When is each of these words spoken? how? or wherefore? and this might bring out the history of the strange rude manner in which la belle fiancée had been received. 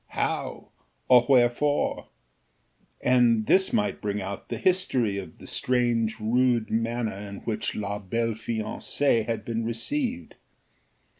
how? 0.17 0.69
or 1.07 1.27
wherefore? 1.29 2.07
and 3.01 3.45
this 3.45 3.71
might 3.71 4.01
bring 4.01 4.19
out 4.19 4.49
the 4.49 4.57
history 4.57 5.19
of 5.19 5.37
the 5.37 5.45
strange 5.45 6.19
rude 6.19 6.71
manner 6.71 7.13
in 7.15 7.35
which 7.41 7.75
la 7.75 7.99
belle 7.99 8.33
fiancée 8.33 9.23
had 9.23 9.45
been 9.45 9.63
received. 9.63 10.33